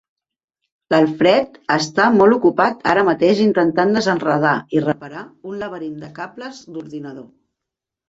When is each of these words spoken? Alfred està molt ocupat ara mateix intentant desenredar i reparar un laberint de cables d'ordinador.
Alfred 0.99 1.59
està 1.75 2.07
molt 2.15 2.37
ocupat 2.39 2.81
ara 2.95 3.05
mateix 3.11 3.43
intentant 3.45 3.95
desenredar 4.01 4.57
i 4.81 4.85
reparar 4.89 5.25
un 5.53 5.63
laberint 5.65 5.97
de 6.05 6.15
cables 6.21 6.69
d'ordinador. 6.75 7.33